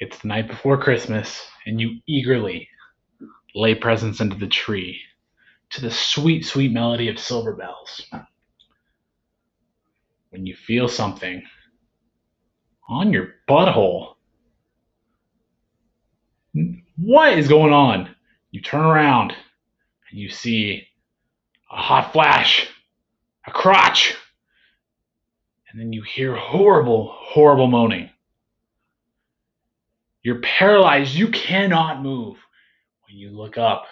It's 0.00 0.18
the 0.18 0.28
night 0.28 0.48
before 0.48 0.76
Christmas, 0.76 1.40
and 1.66 1.80
you 1.80 2.00
eagerly 2.06 2.68
lay 3.54 3.74
presents 3.74 4.20
under 4.20 4.34
the 4.36 4.48
tree 4.48 5.00
to 5.70 5.80
the 5.80 5.90
sweet, 5.90 6.44
sweet 6.44 6.72
melody 6.72 7.08
of 7.08 7.18
silver 7.18 7.54
bells. 7.54 8.02
When 10.30 10.46
you 10.46 10.56
feel 10.56 10.88
something 10.88 11.42
on 12.88 13.12
your 13.12 13.34
butthole, 13.48 14.14
what 16.96 17.38
is 17.38 17.48
going 17.48 17.72
on? 17.72 18.14
You 18.50 18.60
turn 18.60 18.84
around 18.84 19.30
and 20.10 20.20
you 20.20 20.28
see 20.28 20.86
a 21.70 21.76
hot 21.76 22.12
flash, 22.12 22.68
a 23.46 23.50
crotch, 23.50 24.14
and 25.70 25.80
then 25.80 25.92
you 25.92 26.02
hear 26.02 26.36
horrible, 26.36 27.12
horrible 27.16 27.68
moaning. 27.68 28.10
You're 30.24 30.40
paralyzed. 30.40 31.14
You 31.14 31.28
cannot 31.28 32.02
move. 32.02 32.38
When 33.06 33.16
you 33.18 33.30
look 33.30 33.58
up, 33.58 33.84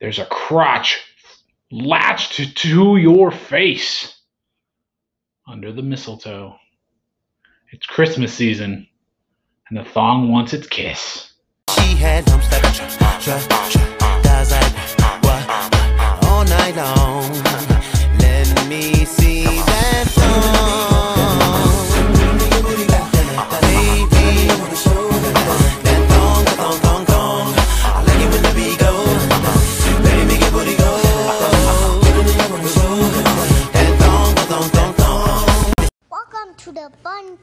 there's 0.00 0.18
a 0.18 0.26
crotch 0.26 1.00
latched 1.70 2.56
to 2.56 2.96
your 2.96 3.30
face 3.30 4.18
under 5.46 5.72
the 5.72 5.82
mistletoe. 5.82 6.56
It's 7.70 7.86
Christmas 7.86 8.34
season, 8.34 8.88
and 9.68 9.78
the 9.78 9.84
thong 9.84 10.30
wants 10.30 10.52
its 10.52 10.66
kiss. 10.66 11.32
She 11.70 11.94
had 11.94 12.28
all 16.24 16.44
night 16.44 16.76
long. 16.76 17.32
Let 18.18 18.68
me 18.68 19.04
see 19.04 19.44
that. 19.44 20.93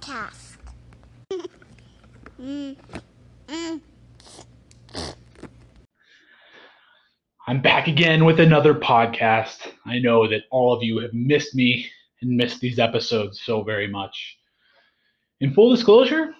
The 0.01 0.07
Fun 0.07 0.29
Cast. 0.29 0.57
mm. 2.41 3.81
I'm 7.47 7.61
back 7.61 7.87
again 7.87 8.23
with 8.25 8.39
another 8.39 8.73
podcast. 8.73 9.67
I 9.85 9.99
know 9.99 10.27
that 10.27 10.43
all 10.51 10.73
of 10.73 10.83
you 10.83 10.99
have 10.99 11.13
missed 11.13 11.55
me 11.55 11.87
and 12.21 12.37
missed 12.37 12.61
these 12.61 12.79
episodes 12.79 13.41
so 13.43 13.63
very 13.63 13.87
much. 13.87 14.37
In 15.41 15.53
full 15.53 15.73
disclosure, 15.73 16.33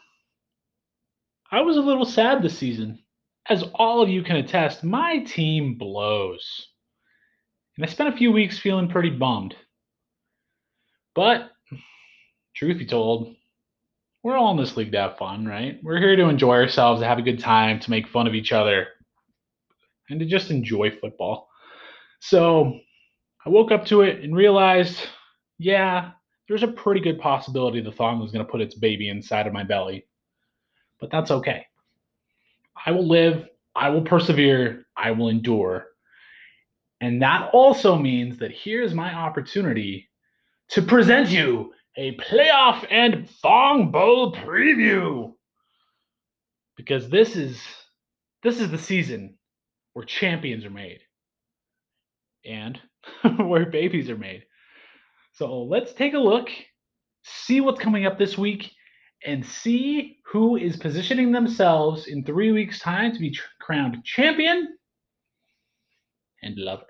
I 1.52 1.62
was 1.62 1.78
a 1.78 1.82
little 1.82 2.06
sad 2.06 2.42
this 2.42 2.58
season. 2.58 3.00
As 3.50 3.64
all 3.74 4.02
of 4.02 4.10
you 4.10 4.24
can 4.24 4.38
attest, 4.38 4.84
my 4.84 5.20
team 5.20 5.76
blows. 5.78 6.68
And 7.76 7.86
I 7.86 7.90
spent 7.90 8.14
a 8.14 8.18
few 8.18 8.32
weeks 8.32 8.60
feeling 8.60 8.88
pretty 8.88 9.10
bummed. 9.10 9.56
But, 11.16 11.50
truth 12.56 12.78
be 12.78 12.86
told, 12.86 13.36
we're 14.24 14.38
all 14.38 14.52
in 14.52 14.58
this 14.58 14.78
league 14.78 14.92
to 14.92 15.00
have 15.00 15.18
fun, 15.18 15.46
right? 15.46 15.80
We're 15.84 16.00
here 16.00 16.16
to 16.16 16.30
enjoy 16.30 16.56
ourselves, 16.56 17.02
to 17.02 17.08
have 17.08 17.18
a 17.18 17.24
good 17.24 17.40
time, 17.40 17.80
to 17.80 17.90
make 17.90 18.08
fun 18.08 18.28
of 18.28 18.36
each 18.36 18.52
other, 18.52 18.88
and 20.10 20.20
to 20.20 20.26
just 20.26 20.52
enjoy 20.52 20.92
football. 20.92 21.50
So 22.20 22.80
I 23.46 23.50
woke 23.50 23.72
up 23.72 23.86
to 23.88 24.02
it 24.02 24.24
and 24.24 24.36
realized, 24.36 25.00
yeah, 25.58 26.12
there's 26.48 26.64
a 26.64 26.68
pretty 26.68 27.02
good 27.02 27.20
possibility 27.20 27.82
the 27.82 27.92
thong 27.92 28.20
was 28.20 28.32
going 28.32 28.46
to 28.46 28.52
put 28.52 28.62
its 28.62 28.76
baby 28.76 29.10
inside 29.10 29.48
of 29.48 29.54
my 29.54 29.64
belly. 29.64 30.06
But 31.00 31.10
that's 31.10 31.32
okay. 31.32 31.66
I 32.86 32.92
will 32.92 33.08
live, 33.08 33.48
I 33.76 33.90
will 33.90 34.04
persevere, 34.04 34.86
I 34.96 35.12
will 35.12 35.30
endure. 35.30 35.88
And 37.00 37.22
that 37.24 37.50
also 37.54 37.96
means 37.96 38.38
that 38.38 38.52
here's 38.52 38.94
my 38.94 39.14
opportunity 39.14 40.10
to 40.70 40.84
present 40.84 41.30
you 41.30 41.74
a 41.98 42.16
playoff 42.18 42.86
and 42.90 43.30
thong 43.42 43.92
bowl 43.92 44.34
preview. 44.34 45.34
Because 46.78 47.10
this 47.10 47.36
is 47.36 47.62
this 48.44 48.60
is 48.60 48.72
the 48.72 48.78
season 48.78 49.38
where 49.94 50.06
champions 50.06 50.66
are 50.66 50.72
made 50.72 51.00
and 52.46 52.80
where 53.38 53.66
babies 53.66 54.10
are 54.10 54.18
made. 54.18 54.44
So 55.34 55.64
let's 55.64 55.94
take 55.94 56.14
a 56.14 56.20
look, 56.20 56.50
see 57.24 57.62
what's 57.62 57.80
coming 57.80 58.06
up 58.06 58.18
this 58.18 58.38
week, 58.38 58.72
and 59.26 59.46
see 59.46 60.18
who 60.26 60.58
is 60.58 60.78
positioning 60.78 61.32
themselves 61.32 62.08
in 62.08 62.24
three 62.24 62.52
weeks' 62.52 62.80
time 62.80 63.14
to 63.14 63.20
be 63.20 63.32
tr- 63.32 63.44
crowned 63.60 64.04
champion 64.04 64.78
and 66.42 66.58
lover. 66.58 66.86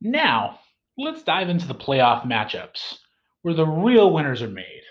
Now, 0.00 0.60
let's 0.98 1.22
dive 1.22 1.48
into 1.48 1.66
the 1.66 1.74
playoff 1.74 2.26
matchups 2.26 2.98
where 3.42 3.54
the 3.54 3.66
real 3.66 4.12
winners 4.12 4.42
are 4.42 4.48
made, 4.48 4.82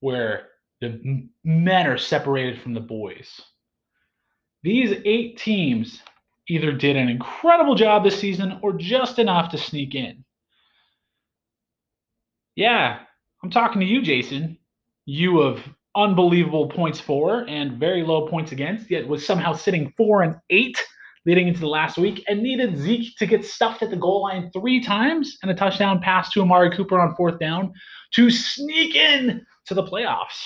where 0.00 0.48
the 0.80 1.28
men 1.44 1.86
are 1.86 1.96
separated 1.96 2.60
from 2.60 2.74
the 2.74 2.80
boys. 2.80 3.40
These 4.64 4.94
eight 5.04 5.38
teams 5.38 6.00
either 6.48 6.72
did 6.72 6.96
an 6.96 7.08
incredible 7.08 7.76
job 7.76 8.02
this 8.02 8.18
season 8.18 8.58
or 8.62 8.72
just 8.72 9.18
enough 9.18 9.50
to 9.52 9.58
sneak 9.58 9.94
in. 9.94 10.24
Yeah, 12.56 12.98
I'm 13.42 13.50
talking 13.50 13.80
to 13.80 13.86
you, 13.86 14.02
Jason. 14.02 14.58
You 15.06 15.40
of 15.40 15.60
unbelievable 15.94 16.68
points 16.68 17.00
for 17.00 17.48
and 17.48 17.78
very 17.78 18.02
low 18.02 18.26
points 18.28 18.52
against, 18.52 18.90
yet 18.90 19.06
was 19.06 19.24
somehow 19.24 19.52
sitting 19.52 19.92
four 19.96 20.22
and 20.22 20.36
eight 20.50 20.82
leading 21.24 21.48
into 21.48 21.60
the 21.60 21.68
last 21.68 21.98
week 21.98 22.24
and 22.28 22.42
needed 22.42 22.76
Zeke 22.76 23.16
to 23.18 23.26
get 23.26 23.44
stuffed 23.44 23.82
at 23.82 23.90
the 23.90 23.96
goal 23.96 24.22
line 24.22 24.50
three 24.52 24.82
times 24.82 25.38
and 25.42 25.50
a 25.50 25.54
touchdown 25.54 26.00
pass 26.00 26.30
to 26.32 26.42
Amari 26.42 26.74
Cooper 26.76 26.98
on 26.98 27.14
fourth 27.14 27.38
down 27.38 27.72
to 28.14 28.30
sneak 28.30 28.94
in 28.94 29.44
to 29.66 29.74
the 29.74 29.84
playoffs. 29.84 30.42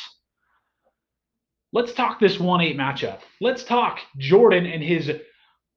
Let's 1.73 1.93
talk 1.93 2.21
this 2.21 2.39
1 2.39 2.61
8 2.61 2.77
matchup. 2.77 3.21
Let's 3.41 3.65
talk 3.65 4.01
Jordan 4.19 4.67
and 4.67 4.83
his 4.83 5.11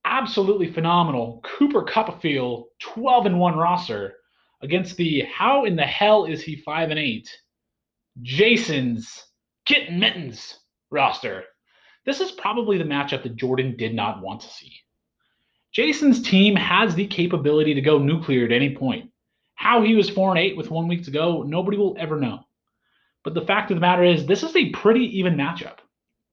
absolutely 0.06 0.72
phenomenal 0.72 1.42
Cooper 1.44 1.84
Cupfield 1.84 2.66
12 2.82 3.26
and 3.28 3.40
1 3.40 3.58
roster 3.58 4.16
against 4.62 4.98
the 4.98 5.22
how 5.22 5.66
in 5.66 5.76
the 5.76 5.84
hell 5.84 6.26
is 6.26 6.42
he 6.42 6.58
5 6.58 6.92
and 6.92 7.00
8 7.00 7.30
Jason's 8.22 9.26
Kitten 9.66 10.00
Mittens 10.00 10.60
roster. 10.92 11.44
This 12.06 12.20
is 12.22 12.32
probably 12.32 12.78
the 12.78 12.84
matchup 12.84 13.24
that 13.24 13.36
Jordan 13.36 13.76
did 13.78 13.94
not 13.94 14.22
want 14.22 14.42
to 14.42 14.50
see. 14.50 14.74
Jason's 15.80 16.22
team 16.22 16.58
has 16.58 16.94
the 16.94 17.08
capability 17.08 17.74
to 17.74 17.80
go 17.80 18.00
nuclear 18.00 18.44
at 18.44 18.52
any 18.52 18.76
point. 18.76 19.10
How 19.56 19.82
he 19.82 19.96
was 19.96 20.10
4 20.10 20.32
and 20.32 20.40
8 20.40 20.58
with 20.58 20.70
one 20.70 20.90
week 20.90 21.06
to 21.06 21.12
go, 21.12 21.42
nobody 21.44 21.78
will 21.78 21.96
ever 21.98 22.20
know. 22.20 22.42
But 23.24 23.34
the 23.34 23.46
fact 23.46 23.72
of 23.72 23.78
the 23.78 23.80
matter 23.82 24.04
is, 24.04 24.26
this 24.26 24.44
is 24.44 24.54
a 24.58 24.72
pretty 24.72 25.06
even 25.20 25.38
matchup. 25.38 25.78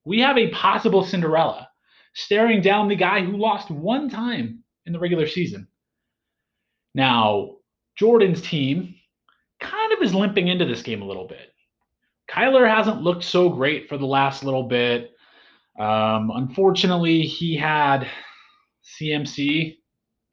We 0.03 0.19
have 0.19 0.37
a 0.37 0.49
possible 0.49 1.01
Cinderella 1.01 1.69
staring 2.13 2.61
down 2.61 2.89
the 2.89 2.97
guy 2.97 3.23
who 3.23 3.37
lost 3.37 3.71
one 3.71 4.09
time 4.09 4.65
in 4.85 4.91
the 4.91 4.99
regular 4.99 5.27
season. 5.27 5.69
Now, 6.93 7.51
Jordan's 7.95 8.41
team 8.41 8.95
kind 9.61 9.93
of 9.93 10.01
is 10.01 10.13
limping 10.13 10.49
into 10.49 10.65
this 10.65 10.81
game 10.81 11.01
a 11.01 11.07
little 11.07 11.25
bit. 11.25 11.53
Kyler 12.29 12.69
hasn't 12.69 13.01
looked 13.01 13.23
so 13.23 13.47
great 13.47 13.87
for 13.87 13.97
the 13.97 14.07
last 14.07 14.43
little 14.43 14.63
bit. 14.63 15.11
Um, 15.79 16.31
unfortunately, 16.35 17.21
he 17.21 17.55
had 17.55 18.09
CMC 18.99 19.77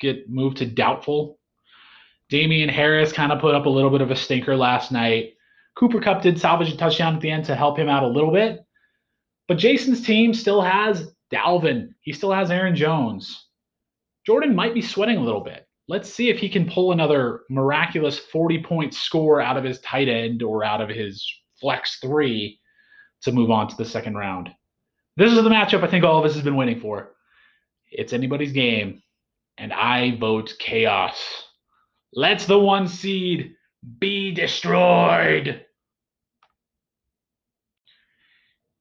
get 0.00 0.28
moved 0.28 0.58
to 0.58 0.66
doubtful. 0.66 1.38
Damien 2.28 2.68
Harris 2.68 3.12
kind 3.12 3.32
of 3.32 3.40
put 3.40 3.54
up 3.54 3.66
a 3.66 3.70
little 3.70 3.90
bit 3.90 4.00
of 4.00 4.10
a 4.10 4.16
stinker 4.16 4.56
last 4.56 4.92
night. 4.92 5.34
Cooper 5.76 6.00
Kupp 6.00 6.22
did 6.22 6.40
salvage 6.40 6.72
a 6.72 6.76
touchdown 6.76 7.14
at 7.14 7.20
the 7.20 7.30
end 7.30 7.44
to 7.46 7.54
help 7.54 7.78
him 7.78 7.88
out 7.88 8.02
a 8.02 8.08
little 8.08 8.32
bit. 8.32 8.64
But 9.48 9.58
Jason's 9.58 10.02
team 10.02 10.32
still 10.32 10.62
has 10.62 11.12
Dalvin. 11.32 11.90
He 12.00 12.12
still 12.12 12.32
has 12.32 12.50
Aaron 12.50 12.76
Jones. 12.76 13.48
Jordan 14.26 14.54
might 14.54 14.74
be 14.74 14.80
sweating 14.80 15.18
a 15.18 15.22
little 15.22 15.42
bit. 15.42 15.68
Let's 15.86 16.10
see 16.10 16.30
if 16.30 16.38
he 16.38 16.48
can 16.48 16.68
pull 16.68 16.92
another 16.92 17.42
miraculous 17.50 18.18
40 18.18 18.62
point 18.62 18.94
score 18.94 19.40
out 19.40 19.58
of 19.58 19.64
his 19.64 19.80
tight 19.80 20.08
end 20.08 20.42
or 20.42 20.64
out 20.64 20.80
of 20.80 20.88
his 20.88 21.26
flex 21.60 21.98
three 22.00 22.58
to 23.22 23.32
move 23.32 23.50
on 23.50 23.68
to 23.68 23.76
the 23.76 23.84
second 23.84 24.14
round. 24.14 24.50
This 25.16 25.32
is 25.32 25.42
the 25.42 25.50
matchup 25.50 25.84
I 25.84 25.88
think 25.88 26.04
all 26.04 26.18
of 26.18 26.24
us 26.24 26.34
has 26.34 26.42
been 26.42 26.56
waiting 26.56 26.80
for. 26.80 27.13
It's 27.96 28.12
anybody's 28.12 28.52
game, 28.52 29.02
and 29.56 29.72
I 29.72 30.16
vote 30.16 30.54
chaos. 30.58 31.16
Let's 32.12 32.44
the 32.44 32.58
one 32.58 32.88
seed 32.88 33.54
be 34.00 34.32
destroyed. 34.32 35.64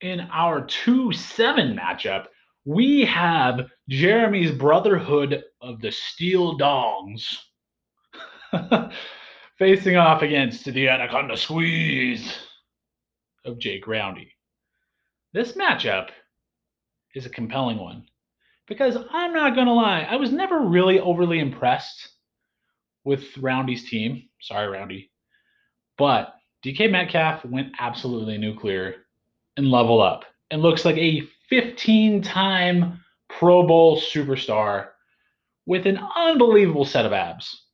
In 0.02 0.22
our 0.32 0.66
2 0.66 1.14
7 1.14 1.78
matchup, 1.78 2.26
we 2.66 3.06
have 3.06 3.68
Jeremy's 3.88 4.52
Brotherhood 4.52 5.44
of 5.62 5.80
the 5.80 5.92
Steel 5.92 6.58
Dongs 6.58 7.38
facing 9.60 9.96
off 9.96 10.24
against 10.24 10.66
the 10.66 10.90
Anaconda 10.90 11.38
Squeeze 11.38 12.36
of 13.46 13.60
Jake 13.60 13.86
Roundy. 13.86 14.32
This 15.34 15.52
matchup 15.52 16.10
is 17.14 17.28
a 17.28 17.30
compelling 17.30 17.78
one 17.78 18.08
because 18.68 18.98
I'm 19.12 19.34
not 19.34 19.56
going 19.56 19.68
to 19.68 19.74
lie, 19.74 20.08
I 20.10 20.16
was 20.16 20.32
never 20.32 20.60
really 20.60 21.00
overly 21.00 21.40
impressed 21.40 22.10
with 23.04 23.38
Roundy's 23.38 23.90
team. 23.90 24.24
Sorry, 24.42 24.68
Roundy. 24.68 25.12
But 25.98 26.34
DK 26.66 26.90
Metcalf 26.90 27.46
went 27.46 27.74
absolutely 27.80 28.38
nuclear 28.38 28.96
and 29.58 29.70
leveled 29.70 30.02
up 30.02 30.26
and 30.50 30.62
looks 30.62 30.86
like 30.86 30.98
a 30.98 31.24
15 31.50 32.22
time 32.22 33.00
Pro 33.30 33.68
Bowl 33.68 34.00
superstar 34.00 34.90
with 35.66 35.86
an 35.86 36.00
unbelievable 36.16 36.86
set 36.86 37.06
of 37.06 37.14
abs. 37.14 37.66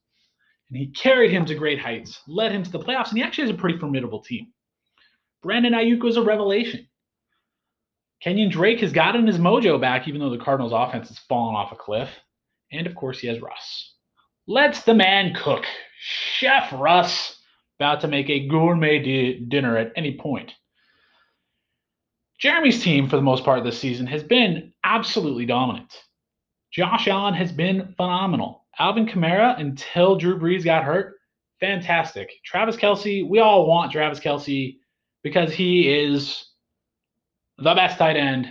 And 0.68 0.78
he 0.78 0.88
carried 0.88 1.30
him 1.30 1.44
to 1.46 1.54
great 1.54 1.80
heights, 1.80 2.20
led 2.28 2.52
him 2.52 2.62
to 2.62 2.70
the 2.70 2.78
playoffs, 2.78 3.08
and 3.08 3.18
he 3.18 3.24
actually 3.24 3.48
has 3.48 3.56
a 3.56 3.58
pretty 3.58 3.78
formidable 3.78 4.20
team. 4.20 4.48
Brandon 5.42 5.72
Aiyuk 5.72 6.02
was 6.02 6.16
a 6.16 6.22
revelation. 6.22 6.86
Kenyan 8.24 8.50
Drake 8.50 8.80
has 8.80 8.92
gotten 8.92 9.26
his 9.26 9.38
mojo 9.38 9.80
back, 9.80 10.06
even 10.06 10.20
though 10.20 10.30
the 10.30 10.38
Cardinals' 10.38 10.72
offense 10.74 11.08
has 11.08 11.18
fallen 11.18 11.54
off 11.54 11.72
a 11.72 11.76
cliff. 11.76 12.10
And 12.72 12.86
of 12.86 12.94
course, 12.94 13.18
he 13.18 13.28
has 13.28 13.40
Russ. 13.40 13.94
Let's 14.46 14.82
the 14.82 14.94
man 14.94 15.34
cook. 15.34 15.64
Chef 16.00 16.72
Russ, 16.72 17.38
about 17.78 18.00
to 18.02 18.08
make 18.08 18.28
a 18.28 18.46
gourmet 18.46 19.02
di- 19.02 19.44
dinner 19.48 19.76
at 19.76 19.92
any 19.96 20.18
point. 20.18 20.52
Jeremy's 22.38 22.82
team, 22.82 23.08
for 23.08 23.16
the 23.16 23.22
most 23.22 23.44
part 23.44 23.64
this 23.64 23.78
season, 23.78 24.06
has 24.06 24.22
been 24.22 24.72
absolutely 24.84 25.46
dominant. 25.46 25.94
Josh 26.72 27.08
Allen 27.08 27.34
has 27.34 27.52
been 27.52 27.94
phenomenal. 27.96 28.64
Alvin 28.78 29.06
Kamara, 29.06 29.58
until 29.60 30.16
Drew 30.16 30.38
Brees 30.38 30.64
got 30.64 30.84
hurt, 30.84 31.16
fantastic. 31.58 32.30
Travis 32.44 32.76
Kelce, 32.76 33.28
we 33.28 33.40
all 33.40 33.66
want 33.66 33.92
Travis 33.92 34.20
Kelce 34.20 34.78
because 35.22 35.52
he 35.52 35.92
is 35.92 36.49
the 37.62 37.74
best 37.74 37.98
tight 37.98 38.16
end 38.16 38.48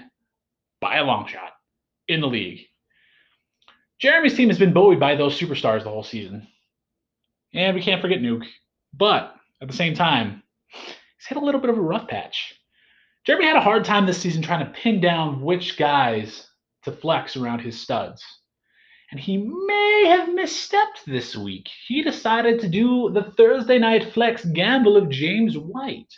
by 0.81 0.97
a 0.97 1.03
long 1.03 1.27
shot 1.27 1.53
in 2.07 2.21
the 2.21 2.27
league. 2.27 2.61
Jeremy's 3.99 4.35
team 4.35 4.49
has 4.49 4.59
been 4.59 4.73
buoyed 4.73 4.99
by 4.99 5.15
those 5.15 5.37
superstars 5.37 5.83
the 5.83 5.89
whole 5.89 6.03
season. 6.03 6.47
And 7.53 7.75
we 7.75 7.81
can't 7.81 8.01
forget 8.01 8.19
Nuke. 8.19 8.45
But 8.93 9.35
at 9.61 9.67
the 9.67 9.75
same 9.75 9.93
time, 9.93 10.43
he's 10.67 11.27
hit 11.27 11.37
a 11.37 11.43
little 11.43 11.59
bit 11.59 11.69
of 11.69 11.77
a 11.77 11.81
rough 11.81 12.07
patch. 12.07 12.53
Jeremy 13.25 13.45
had 13.45 13.57
a 13.57 13.61
hard 13.61 13.83
time 13.83 14.05
this 14.05 14.21
season 14.21 14.41
trying 14.41 14.65
to 14.65 14.71
pin 14.71 15.01
down 15.01 15.41
which 15.41 15.77
guys 15.77 16.47
to 16.83 16.91
flex 16.91 17.35
around 17.35 17.59
his 17.59 17.79
studs. 17.79 18.23
And 19.11 19.19
he 19.19 19.37
may 19.37 20.05
have 20.07 20.29
misstepped 20.29 21.03
this 21.05 21.35
week. 21.35 21.67
He 21.87 22.03
decided 22.03 22.59
to 22.61 22.69
do 22.69 23.09
the 23.11 23.31
Thursday 23.35 23.79
night 23.79 24.13
flex 24.13 24.45
gamble 24.45 24.95
of 24.95 25.09
James 25.09 25.57
White. 25.57 26.13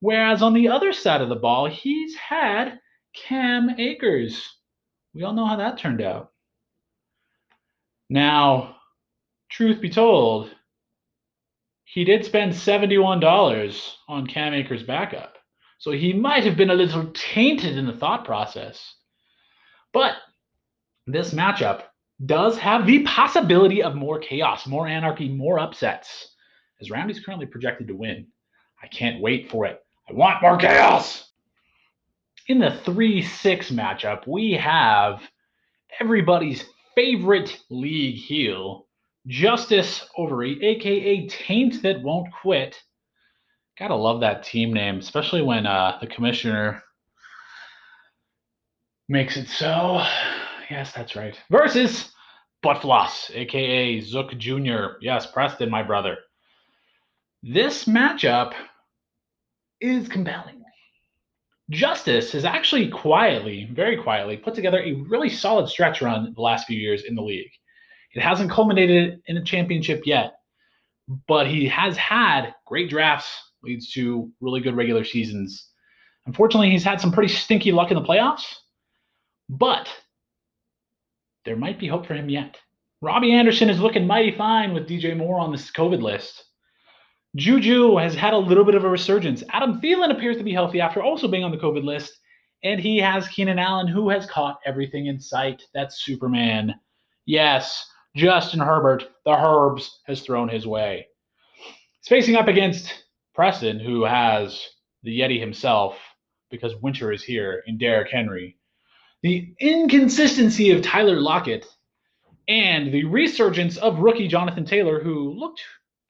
Whereas 0.00 0.42
on 0.42 0.54
the 0.54 0.68
other 0.68 0.92
side 0.92 1.20
of 1.20 1.28
the 1.28 1.36
ball, 1.36 1.66
he's 1.66 2.14
had 2.16 2.80
Cam 3.14 3.70
Akers. 3.78 4.46
We 5.14 5.22
all 5.22 5.34
know 5.34 5.46
how 5.46 5.56
that 5.56 5.78
turned 5.78 6.00
out. 6.00 6.32
Now, 8.08 8.76
truth 9.50 9.80
be 9.80 9.90
told, 9.90 10.50
he 11.84 12.04
did 12.04 12.24
spend 12.24 12.52
$71 12.52 13.92
on 14.08 14.26
Cam 14.26 14.54
Akers' 14.54 14.82
backup. 14.82 15.36
So 15.78 15.90
he 15.90 16.12
might 16.12 16.44
have 16.44 16.56
been 16.56 16.70
a 16.70 16.74
little 16.74 17.10
tainted 17.12 17.76
in 17.76 17.86
the 17.86 17.92
thought 17.92 18.24
process. 18.24 18.94
But 19.92 20.14
this 21.06 21.34
matchup 21.34 21.82
does 22.24 22.58
have 22.58 22.86
the 22.86 23.02
possibility 23.04 23.82
of 23.82 23.94
more 23.94 24.18
chaos, 24.18 24.66
more 24.66 24.86
anarchy, 24.86 25.28
more 25.28 25.58
upsets, 25.58 26.34
as 26.80 26.90
Roundy's 26.90 27.24
currently 27.24 27.46
projected 27.46 27.88
to 27.88 27.96
win. 27.96 28.26
I 28.82 28.86
can't 28.88 29.20
wait 29.20 29.50
for 29.50 29.66
it. 29.66 29.80
I 30.10 30.12
want 30.12 30.42
more 30.42 30.56
chaos. 30.56 31.30
In 32.48 32.58
the 32.58 32.80
3 32.84 33.22
6 33.22 33.70
matchup, 33.70 34.26
we 34.26 34.52
have 34.52 35.22
everybody's 36.00 36.64
favorite 36.96 37.60
league 37.70 38.16
heel, 38.16 38.86
Justice 39.28 40.08
Overy, 40.18 40.60
aka 40.62 41.28
Taint 41.28 41.82
That 41.82 42.02
Won't 42.02 42.32
Quit. 42.42 42.76
Gotta 43.78 43.94
love 43.94 44.20
that 44.20 44.42
team 44.42 44.72
name, 44.72 44.98
especially 44.98 45.42
when 45.42 45.64
uh, 45.64 45.98
the 46.00 46.08
commissioner 46.08 46.82
makes 49.08 49.36
it 49.36 49.46
so. 49.46 50.04
Yes, 50.68 50.92
that's 50.92 51.14
right. 51.14 51.38
Versus 51.50 52.10
Butt 52.62 52.82
Floss, 52.82 53.30
aka 53.32 54.00
Zook 54.00 54.36
Jr. 54.38 54.96
Yes, 55.00 55.26
Preston, 55.26 55.70
my 55.70 55.84
brother. 55.84 56.16
This 57.44 57.84
matchup 57.84 58.54
is 59.80 60.08
compelling. 60.08 60.60
Justice 61.70 62.32
has 62.32 62.44
actually 62.44 62.88
quietly, 62.88 63.68
very 63.72 63.96
quietly, 63.96 64.36
put 64.36 64.54
together 64.54 64.80
a 64.80 64.94
really 65.08 65.28
solid 65.28 65.68
stretch 65.68 66.02
run 66.02 66.32
the 66.34 66.42
last 66.42 66.66
few 66.66 66.76
years 66.76 67.04
in 67.04 67.14
the 67.14 67.22
league. 67.22 67.50
It 68.12 68.22
hasn't 68.22 68.50
culminated 68.50 69.20
in 69.26 69.36
a 69.36 69.44
championship 69.44 70.02
yet, 70.04 70.32
but 71.28 71.46
he 71.46 71.68
has 71.68 71.96
had 71.96 72.54
great 72.66 72.90
drafts, 72.90 73.30
leads 73.62 73.92
to 73.92 74.32
really 74.40 74.60
good 74.60 74.74
regular 74.74 75.04
seasons. 75.04 75.68
Unfortunately, 76.26 76.70
he's 76.70 76.82
had 76.82 77.00
some 77.00 77.12
pretty 77.12 77.32
stinky 77.32 77.70
luck 77.70 77.92
in 77.92 77.96
the 77.96 78.04
playoffs, 78.04 78.52
but 79.48 79.88
there 81.44 81.56
might 81.56 81.78
be 81.78 81.86
hope 81.86 82.04
for 82.04 82.14
him 82.14 82.28
yet. 82.28 82.56
Robbie 83.00 83.32
Anderson 83.32 83.70
is 83.70 83.80
looking 83.80 84.08
mighty 84.08 84.36
fine 84.36 84.74
with 84.74 84.88
DJ 84.88 85.16
Moore 85.16 85.38
on 85.38 85.52
this 85.52 85.70
COVID 85.70 86.02
list. 86.02 86.44
Juju 87.36 87.96
has 87.96 88.14
had 88.14 88.34
a 88.34 88.38
little 88.38 88.64
bit 88.64 88.74
of 88.74 88.84
a 88.84 88.88
resurgence. 88.88 89.42
Adam 89.50 89.80
Thielen 89.80 90.10
appears 90.10 90.36
to 90.38 90.42
be 90.42 90.52
healthy 90.52 90.80
after 90.80 91.02
also 91.02 91.28
being 91.28 91.44
on 91.44 91.52
the 91.52 91.56
COVID 91.56 91.84
list. 91.84 92.12
And 92.62 92.80
he 92.80 92.98
has 92.98 93.28
Keenan 93.28 93.58
Allen, 93.58 93.88
who 93.88 94.10
has 94.10 94.26
caught 94.26 94.58
everything 94.66 95.06
in 95.06 95.20
sight. 95.20 95.62
That's 95.72 96.04
Superman. 96.04 96.74
Yes, 97.24 97.88
Justin 98.16 98.60
Herbert, 98.60 99.04
the 99.24 99.32
Herbs, 99.32 100.00
has 100.06 100.20
thrown 100.22 100.48
his 100.48 100.66
way. 100.66 101.06
He's 102.00 102.08
facing 102.08 102.36
up 102.36 102.48
against 102.48 103.04
Preston, 103.34 103.78
who 103.78 104.04
has 104.04 104.62
the 105.02 105.20
Yeti 105.20 105.40
himself, 105.40 105.96
because 106.50 106.74
winter 106.82 107.12
is 107.12 107.22
here, 107.22 107.62
in 107.66 107.78
Derrick 107.78 108.10
Henry. 108.10 108.58
The 109.22 109.54
inconsistency 109.60 110.70
of 110.72 110.82
Tyler 110.82 111.20
Lockett 111.20 111.64
and 112.48 112.92
the 112.92 113.04
resurgence 113.04 113.76
of 113.76 114.00
rookie 114.00 114.28
Jonathan 114.28 114.64
Taylor, 114.64 115.02
who 115.02 115.32
looked 115.38 115.62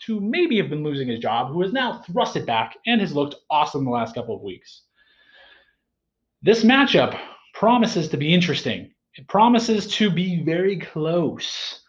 to 0.06 0.20
maybe 0.20 0.56
have 0.56 0.70
been 0.70 0.84
losing 0.84 1.08
his 1.08 1.20
job, 1.20 1.52
who 1.52 1.62
has 1.62 1.72
now 1.72 2.02
thrust 2.02 2.36
it 2.36 2.46
back 2.46 2.76
and 2.86 3.00
has 3.00 3.14
looked 3.14 3.36
awesome 3.50 3.84
the 3.84 3.90
last 3.90 4.14
couple 4.14 4.34
of 4.34 4.42
weeks. 4.42 4.82
This 6.42 6.64
matchup 6.64 7.18
promises 7.54 8.08
to 8.08 8.16
be 8.16 8.32
interesting. 8.32 8.90
It 9.16 9.28
promises 9.28 9.86
to 9.96 10.10
be 10.10 10.42
very 10.42 10.78
close. 10.78 11.82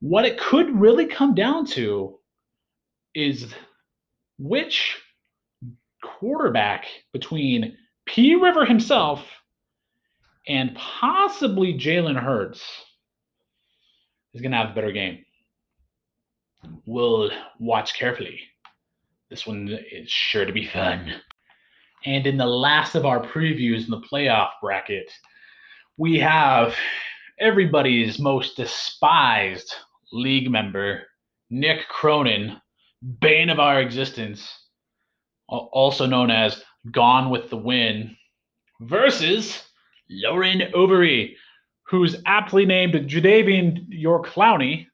What 0.00 0.24
it 0.24 0.38
could 0.38 0.78
really 0.80 1.06
come 1.06 1.34
down 1.34 1.66
to 1.66 2.18
is 3.14 3.54
which 4.38 4.96
quarterback 6.02 6.86
between 7.12 7.76
P. 8.06 8.34
River 8.34 8.64
himself 8.64 9.24
and 10.46 10.74
possibly 10.74 11.74
Jalen 11.74 12.20
Hurts 12.20 12.62
is 14.34 14.40
going 14.40 14.52
to 14.52 14.58
have 14.58 14.70
a 14.70 14.74
better 14.74 14.92
game 14.92 15.24
we'll 16.86 17.30
watch 17.58 17.94
carefully. 17.94 18.40
This 19.30 19.46
one 19.46 19.68
is 19.90 20.10
sure 20.10 20.44
to 20.44 20.52
be 20.52 20.66
fun. 20.66 21.14
And 22.04 22.26
in 22.26 22.36
the 22.36 22.46
last 22.46 22.94
of 22.94 23.04
our 23.04 23.20
previews 23.20 23.84
in 23.84 23.90
the 23.90 24.00
playoff 24.00 24.50
bracket, 24.62 25.10
we 25.96 26.18
have 26.18 26.74
everybody's 27.38 28.18
most 28.18 28.56
despised 28.56 29.74
league 30.12 30.50
member, 30.50 31.02
Nick 31.50 31.88
Cronin, 31.88 32.60
bane 33.20 33.50
of 33.50 33.58
our 33.58 33.80
existence, 33.80 34.48
also 35.48 36.06
known 36.06 36.30
as 36.30 36.62
Gone 36.90 37.30
with 37.30 37.50
the 37.50 37.56
Win, 37.56 38.16
versus 38.80 39.64
Lauren 40.08 40.60
Overy, 40.74 41.34
who's 41.82 42.16
aptly 42.26 42.64
named 42.64 42.94
Jadeveon 42.94 43.86
Your 43.88 44.22
Clowney, 44.22 44.86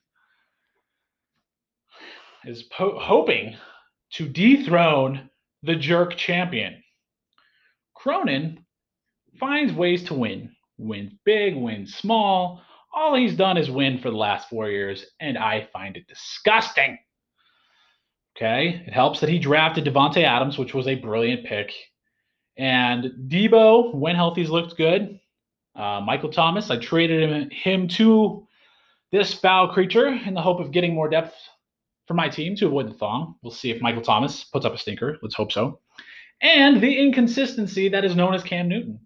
is 2.46 2.64
po- 2.64 2.98
hoping 2.98 3.56
to 4.12 4.28
dethrone 4.28 5.30
the 5.62 5.74
jerk 5.74 6.16
champion. 6.16 6.82
Cronin 7.94 8.64
finds 9.38 9.72
ways 9.72 10.04
to 10.04 10.14
win. 10.14 10.54
Wins 10.76 11.12
big, 11.24 11.56
wins 11.56 11.94
small. 11.94 12.62
All 12.92 13.14
he's 13.14 13.34
done 13.34 13.56
is 13.56 13.70
win 13.70 13.98
for 13.98 14.10
the 14.10 14.16
last 14.16 14.48
four 14.48 14.68
years, 14.68 15.04
and 15.20 15.38
I 15.38 15.68
find 15.72 15.96
it 15.96 16.06
disgusting. 16.06 16.98
Okay, 18.36 18.82
it 18.86 18.92
helps 18.92 19.20
that 19.20 19.28
he 19.28 19.38
drafted 19.38 19.84
Davante 19.84 20.24
Adams, 20.24 20.58
which 20.58 20.74
was 20.74 20.88
a 20.88 20.96
brilliant 20.96 21.46
pick. 21.46 21.72
And 22.56 23.12
Deebo 23.28 23.94
when 23.94 24.16
healthy's 24.16 24.50
looked 24.50 24.76
good. 24.76 25.18
Uh, 25.76 26.00
Michael 26.04 26.30
Thomas, 26.30 26.70
I 26.70 26.78
traded 26.78 27.30
him, 27.30 27.50
him 27.50 27.88
to 27.88 28.46
this 29.10 29.34
foul 29.34 29.72
creature 29.72 30.08
in 30.08 30.34
the 30.34 30.42
hope 30.42 30.60
of 30.60 30.72
getting 30.72 30.94
more 30.94 31.08
depth 31.08 31.34
for 32.06 32.14
my 32.14 32.28
team 32.28 32.54
to 32.56 32.66
avoid 32.66 32.88
the 32.88 32.94
thong. 32.94 33.37
We'll 33.42 33.52
see 33.52 33.70
if 33.70 33.80
Michael 33.80 34.02
Thomas 34.02 34.44
puts 34.44 34.66
up 34.66 34.75
a 34.75 34.78
stinker. 34.78 35.18
Let's 35.23 35.34
hope 35.34 35.52
so. 35.52 35.80
and 36.42 36.80
the 36.80 36.99
inconsistency 36.99 37.88
that 37.90 38.04
is 38.04 38.16
known 38.16 38.34
as 38.34 38.42
Cam 38.42 38.68
Newton. 38.68 39.00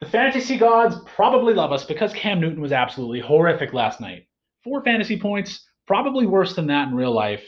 The 0.00 0.10
fantasy 0.10 0.58
gods 0.58 0.96
probably 1.16 1.54
love 1.54 1.72
us 1.72 1.84
because 1.84 2.12
Cam 2.12 2.40
Newton 2.40 2.60
was 2.60 2.72
absolutely 2.72 3.20
horrific 3.20 3.72
last 3.72 4.00
night. 4.00 4.26
Four 4.62 4.82
fantasy 4.82 5.18
points, 5.18 5.66
probably 5.86 6.26
worse 6.26 6.54
than 6.54 6.66
that 6.66 6.88
in 6.88 6.94
real 6.94 7.14
life. 7.14 7.42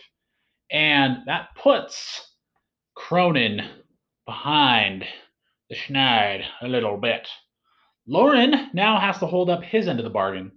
And 0.71 1.19
that 1.27 1.49
puts 1.55 2.35
Cronin 2.95 3.61
behind 4.25 5.05
the 5.69 5.77
Schneid 5.77 6.45
a 6.63 6.69
little 6.69 6.97
bit. 6.97 7.29
Lauren 8.07 8.71
now 8.73 8.99
has 8.99 9.19
to 9.19 9.27
hold 9.27 9.51
up 9.51 9.63
his 9.63 9.89
end 9.89 9.99
of 9.99 10.05
the 10.05 10.11
bargain. 10.11 10.53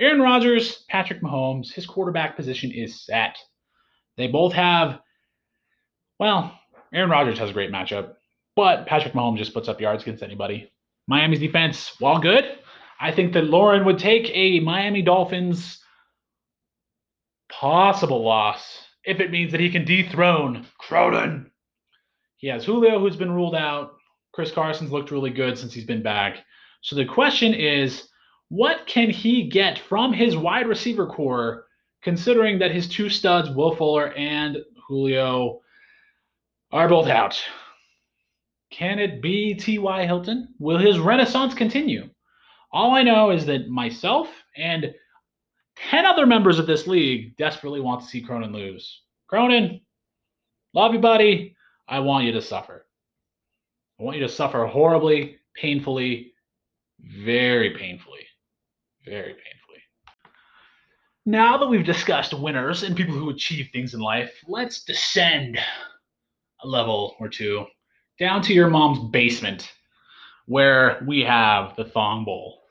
Aaron 0.00 0.20
Rodgers, 0.20 0.84
Patrick 0.88 1.22
Mahomes, 1.22 1.72
his 1.72 1.86
quarterback 1.86 2.36
position 2.36 2.70
is 2.72 3.04
set. 3.04 3.36
They 4.16 4.26
both 4.26 4.52
have, 4.52 5.00
well, 6.18 6.58
Aaron 6.92 7.10
Rodgers 7.10 7.38
has 7.38 7.50
a 7.50 7.52
great 7.54 7.70
matchup, 7.70 8.14
but 8.56 8.86
Patrick 8.86 9.14
Mahomes 9.14 9.38
just 9.38 9.54
puts 9.54 9.68
up 9.68 9.80
yards 9.80 10.02
against 10.02 10.22
anybody. 10.22 10.70
Miami's 11.06 11.40
defense, 11.40 11.94
while 11.98 12.18
good, 12.18 12.44
I 13.00 13.12
think 13.12 13.32
that 13.32 13.44
Lauren 13.44 13.84
would 13.84 13.98
take 13.98 14.30
a 14.34 14.60
Miami 14.60 15.02
Dolphins 15.02 15.80
possible 17.50 18.22
loss 18.22 18.86
if 19.04 19.20
it 19.20 19.30
means 19.30 19.52
that 19.52 19.60
he 19.60 19.70
can 19.70 19.84
dethrone 19.84 20.66
Cronin. 20.78 21.50
He 22.36 22.48
has 22.48 22.64
Julio, 22.64 22.98
who's 22.98 23.16
been 23.16 23.32
ruled 23.32 23.54
out. 23.54 23.94
Chris 24.32 24.50
Carson's 24.50 24.92
looked 24.92 25.10
really 25.10 25.30
good 25.30 25.58
since 25.58 25.72
he's 25.72 25.84
been 25.84 26.02
back. 26.02 26.38
So 26.80 26.96
the 26.96 27.04
question 27.04 27.54
is, 27.54 28.08
what 28.52 28.86
can 28.86 29.08
he 29.08 29.48
get 29.48 29.78
from 29.78 30.12
his 30.12 30.36
wide 30.36 30.68
receiver 30.68 31.06
core, 31.06 31.64
considering 32.02 32.58
that 32.58 32.70
his 32.70 32.86
two 32.86 33.08
studs, 33.08 33.48
Will 33.48 33.74
Fuller 33.74 34.12
and 34.12 34.58
Julio, 34.86 35.62
are 36.70 36.86
both 36.86 37.08
out? 37.08 37.42
Can 38.70 38.98
it 38.98 39.22
be 39.22 39.54
T.Y. 39.54 40.04
Hilton? 40.04 40.48
Will 40.58 40.76
his 40.76 40.98
renaissance 40.98 41.54
continue? 41.54 42.10
All 42.70 42.90
I 42.90 43.02
know 43.02 43.30
is 43.30 43.46
that 43.46 43.70
myself 43.70 44.28
and 44.54 44.94
10 45.88 46.04
other 46.04 46.26
members 46.26 46.58
of 46.58 46.66
this 46.66 46.86
league 46.86 47.34
desperately 47.38 47.80
want 47.80 48.02
to 48.02 48.06
see 48.06 48.20
Cronin 48.20 48.52
lose. 48.52 49.00
Cronin, 49.28 49.80
love 50.74 50.92
you, 50.92 51.00
buddy. 51.00 51.56
I 51.88 52.00
want 52.00 52.26
you 52.26 52.32
to 52.32 52.42
suffer. 52.42 52.84
I 53.98 54.02
want 54.02 54.18
you 54.18 54.26
to 54.26 54.32
suffer 54.32 54.66
horribly, 54.66 55.38
painfully, 55.54 56.34
very 57.00 57.70
painfully. 57.70 58.26
Very 59.04 59.32
painfully. 59.32 59.82
Now 61.26 61.58
that 61.58 61.68
we've 61.68 61.84
discussed 61.84 62.38
winners 62.38 62.82
and 62.82 62.96
people 62.96 63.14
who 63.14 63.30
achieve 63.30 63.68
things 63.72 63.94
in 63.94 64.00
life, 64.00 64.32
let's 64.46 64.84
descend 64.84 65.58
a 66.62 66.66
level 66.66 67.16
or 67.20 67.28
two 67.28 67.66
down 68.18 68.42
to 68.42 68.52
your 68.52 68.68
mom's 68.68 69.10
basement 69.10 69.72
where 70.46 71.02
we 71.06 71.20
have 71.20 71.74
the 71.76 71.84
Thong 71.84 72.24
Bowl. 72.24 72.62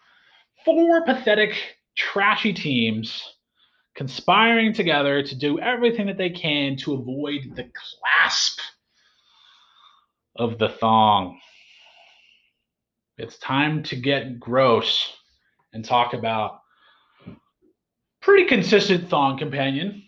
Four 0.63 1.03
pathetic, 1.05 1.77
trashy 1.97 2.53
teams 2.53 3.21
conspiring 3.95 4.73
together 4.73 5.21
to 5.23 5.35
do 5.35 5.59
everything 5.59 6.07
that 6.07 6.17
they 6.17 6.29
can 6.29 6.77
to 6.77 6.93
avoid 6.93 7.55
the 7.55 7.69
clasp 7.73 8.59
of 10.35 10.57
the 10.57 10.69
thong. 10.69 11.39
It's 13.17 13.37
time 13.37 13.83
to 13.83 13.95
get 13.95 14.39
gross 14.39 15.13
and 15.73 15.83
talk 15.83 16.13
about 16.13 16.59
pretty 18.21 18.45
consistent 18.45 19.09
thong 19.09 19.37
companion, 19.37 20.03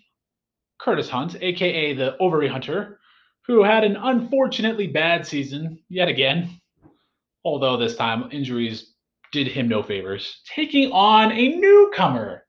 Curtis 0.80 1.10
Hunt, 1.10 1.36
aka 1.42 1.94
the 1.94 2.18
ovary 2.18 2.48
hunter, 2.48 3.00
who 3.46 3.64
had 3.64 3.84
an 3.84 3.98
unfortunately 3.98 4.88
bad 4.88 5.26
season 5.26 5.80
yet 5.90 6.08
again, 6.08 6.50
although 7.44 7.78
this 7.78 7.96
time 7.96 8.30
injuries 8.32 8.94
did 9.32 9.48
him 9.48 9.68
no 9.68 9.82
favors, 9.82 10.42
taking 10.54 10.92
on 10.92 11.32
a 11.32 11.56
newcomer 11.56 12.44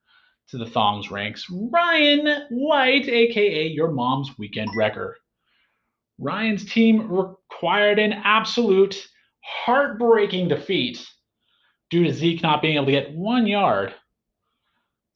to 0.48 0.58
the 0.58 0.66
thongs 0.66 1.10
ranks, 1.10 1.46
Ryan 1.50 2.46
White, 2.50 3.08
aka 3.08 3.66
your 3.66 3.90
mom's 3.90 4.30
weekend 4.38 4.68
wrecker. 4.76 5.16
Ryan's 6.18 6.64
team 6.64 7.10
required 7.10 7.98
an 7.98 8.12
absolute 8.12 9.08
heartbreaking 9.42 10.48
defeat 10.48 11.04
due 11.94 12.02
to 12.02 12.12
Zeke 12.12 12.42
not 12.42 12.60
being 12.60 12.74
able 12.74 12.86
to 12.86 12.90
get 12.90 13.14
one 13.14 13.46
yard 13.46 13.94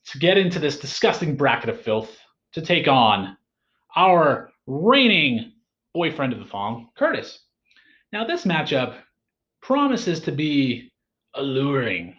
to 0.07 0.19
get 0.19 0.39
into 0.39 0.61
this 0.61 0.79
disgusting 0.79 1.35
bracket 1.35 1.69
of 1.69 1.81
filth 1.81 2.17
to 2.53 2.63
take 2.63 2.87
on 2.87 3.37
our 3.97 4.51
reigning 4.69 5.55
boyfriend 5.93 6.33
of 6.33 6.39
the 6.39 6.45
thong, 6.45 6.91
Curtis. 6.97 7.41
Now, 8.13 8.25
this 8.25 8.45
matchup 8.45 8.95
promises 9.61 10.21
to 10.21 10.31
be 10.31 10.93
alluring. 11.35 12.15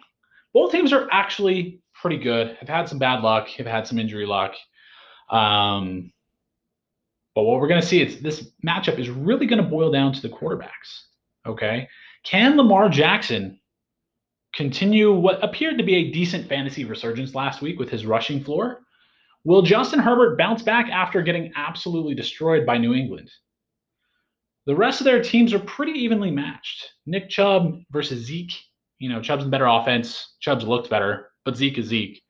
Both 0.52 0.72
teams 0.72 0.92
are 0.92 1.08
actually 1.10 1.80
pretty 1.94 2.18
good. 2.18 2.58
Have 2.60 2.68
had 2.68 2.86
some 2.86 2.98
bad 2.98 3.22
luck, 3.22 3.48
have 3.48 3.66
had 3.66 3.86
some 3.86 3.98
injury 3.98 4.26
luck. 4.26 4.52
Um, 5.30 6.12
but 7.34 7.44
what 7.44 7.58
we're 7.60 7.68
going 7.68 7.80
to 7.80 7.86
see 7.86 8.02
is 8.02 8.20
this 8.20 8.50
matchup 8.62 8.98
is 8.98 9.08
really 9.08 9.46
going 9.46 9.62
to 9.62 9.66
boil 9.70 9.90
down 9.90 10.12
to 10.12 10.20
the 10.20 10.28
quarterbacks. 10.28 11.04
Okay. 11.46 11.88
Can 12.24 12.58
Lamar 12.58 12.90
Jackson 12.90 13.59
continue 14.54 15.12
what 15.12 15.42
appeared 15.44 15.78
to 15.78 15.84
be 15.84 15.96
a 15.96 16.10
decent 16.10 16.48
fantasy 16.48 16.84
resurgence 16.84 17.34
last 17.34 17.62
week 17.62 17.78
with 17.78 17.90
his 17.90 18.06
rushing 18.06 18.42
floor? 18.42 18.80
Will 19.44 19.62
Justin 19.62 20.00
Herbert 20.00 20.36
bounce 20.36 20.62
back 20.62 20.90
after 20.90 21.22
getting 21.22 21.52
absolutely 21.56 22.14
destroyed 22.14 22.66
by 22.66 22.78
New 22.78 22.94
England? 22.94 23.30
The 24.66 24.76
rest 24.76 25.00
of 25.00 25.04
their 25.04 25.22
teams 25.22 25.54
are 25.54 25.58
pretty 25.58 25.92
evenly 25.92 26.30
matched. 26.30 26.90
Nick 27.06 27.30
Chubb 27.30 27.78
versus 27.90 28.24
Zeke. 28.24 28.52
You 28.98 29.08
know, 29.08 29.22
Chubb's 29.22 29.46
better 29.46 29.66
offense. 29.66 30.36
Chubb's 30.40 30.66
looked 30.66 30.90
better, 30.90 31.30
but 31.44 31.56
Zeke 31.56 31.78
is 31.78 31.86
Zeke. 31.86 32.22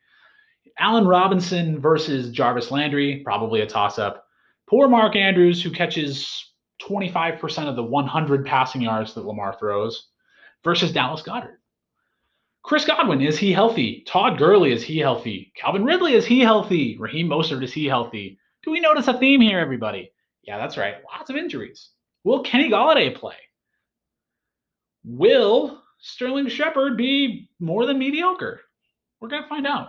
Allen 0.79 1.07
Robinson 1.07 1.81
versus 1.81 2.31
Jarvis 2.31 2.71
Landry, 2.71 3.23
probably 3.25 3.61
a 3.61 3.67
toss 3.67 3.99
up. 3.99 4.25
Poor 4.69 4.89
Mark 4.89 5.17
Andrews, 5.17 5.63
who 5.63 5.71
catches 5.71 6.55
25% 6.83 7.69
of 7.69 7.77
the 7.77 7.83
100 7.83 8.47
passing 8.47 8.81
yards 8.81 9.15
that 9.15 9.27
Lamar 9.27 9.57
throws, 9.59 10.09
versus 10.65 10.93
Dallas 10.93 11.23
Goedert. 11.23 11.60
Chris 12.63 12.85
Godwin, 12.85 13.23
is 13.23 13.39
he 13.39 13.53
healthy? 13.53 14.05
Todd 14.07 14.39
Gurley, 14.39 14.73
is 14.73 14.83
he 14.83 14.99
healthy? 14.99 15.53
Calvin 15.57 15.85
Ridley, 15.85 16.13
is 16.13 16.27
he 16.27 16.41
healthy? 16.41 16.97
Raheem 16.99 17.29
Mostert, 17.29 17.65
is 17.65 17.73
he 17.73 17.87
healthy? 17.87 18.39
Do 18.63 18.71
we 18.71 18.81
notice 18.81 19.09
a 19.09 19.19
theme 19.19 19.41
here, 19.41 19.59
everybody? 19.59 20.13
Yeah, 20.43 20.59
that's 20.59 20.77
right. 20.77 20.97
Lots 21.11 21.31
of 21.31 21.37
injuries. 21.37 21.91
Will 22.23 22.43
Kenny 22.43 22.69
Golladay 22.69 23.15
play? 23.15 23.37
Will 25.05 25.83
Sterling 26.01 26.49
Shepard 26.49 26.99
be 26.99 27.49
more 27.59 27.87
than 27.87 27.99
mediocre? 27.99 28.61
We're 29.21 29.29
going 29.29 29.43
to 29.43 29.49
find 29.49 29.67
out. 29.67 29.89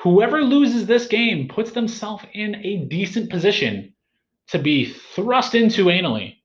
Whoever 0.00 0.42
loses 0.42 0.86
this 0.86 1.06
game 1.06 1.46
puts 1.46 1.70
themselves 1.70 2.24
in 2.32 2.56
a 2.56 2.84
decent 2.86 3.30
position 3.30 3.94
to 4.48 4.58
be 4.58 4.86
thrust 4.86 5.54
into 5.54 5.84
anally. 5.84 6.38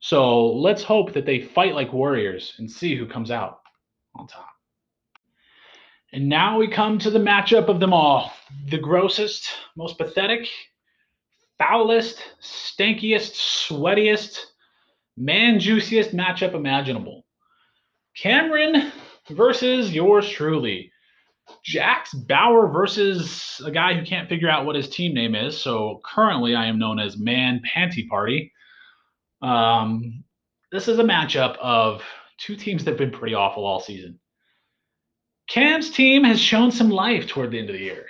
So 0.00 0.46
let's 0.52 0.82
hope 0.82 1.12
that 1.12 1.26
they 1.26 1.42
fight 1.42 1.74
like 1.74 1.92
warriors 1.92 2.54
and 2.58 2.70
see 2.70 2.96
who 2.96 3.06
comes 3.06 3.30
out 3.30 3.60
on 4.14 4.26
top. 4.26 4.48
And 6.12 6.28
now 6.28 6.58
we 6.58 6.68
come 6.68 6.98
to 7.00 7.10
the 7.10 7.18
matchup 7.18 7.68
of 7.68 7.80
them 7.80 7.92
all 7.92 8.32
the 8.68 8.78
grossest, 8.78 9.48
most 9.76 9.98
pathetic, 9.98 10.48
foulest, 11.58 12.22
stankiest, 12.40 13.32
sweatiest, 13.68 14.38
man 15.16 15.58
juiciest 15.58 16.14
matchup 16.14 16.54
imaginable. 16.54 17.24
Cameron 18.16 18.92
versus 19.30 19.92
yours 19.92 20.28
truly. 20.28 20.92
Jax 21.64 22.14
Bauer 22.14 22.68
versus 22.68 23.60
a 23.64 23.70
guy 23.70 23.94
who 23.94 24.04
can't 24.04 24.28
figure 24.28 24.48
out 24.48 24.64
what 24.64 24.76
his 24.76 24.88
team 24.88 25.14
name 25.14 25.34
is. 25.34 25.60
So 25.60 26.00
currently, 26.04 26.54
I 26.54 26.66
am 26.66 26.78
known 26.78 26.98
as 26.98 27.18
Man 27.18 27.60
Panty 27.74 28.08
Party. 28.08 28.52
Um, 29.42 30.24
this 30.72 30.88
is 30.88 30.98
a 30.98 31.04
matchup 31.04 31.56
of 31.58 32.02
two 32.38 32.56
teams 32.56 32.84
that 32.84 32.92
have 32.92 32.98
been 32.98 33.10
pretty 33.10 33.34
awful 33.34 33.64
all 33.64 33.80
season. 33.80 34.18
Cam's 35.48 35.90
team 35.90 36.24
has 36.24 36.40
shown 36.40 36.70
some 36.70 36.90
life 36.90 37.26
toward 37.26 37.50
the 37.50 37.58
end 37.58 37.70
of 37.70 37.76
the 37.76 37.82
year. 37.82 38.06